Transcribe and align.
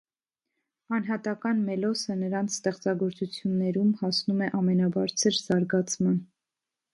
Անհատական 0.97 1.59
մելոսը 1.67 2.15
նրանց 2.21 2.55
ստեղծագործություններում 2.55 3.93
հասնում 4.01 4.43
է 4.47 4.49
ամենաբարձր 4.63 5.39
զարգացման։ 5.43 6.19